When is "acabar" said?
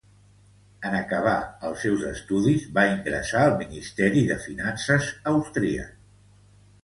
0.99-1.33